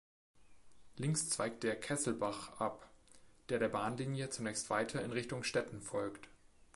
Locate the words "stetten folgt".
5.43-6.27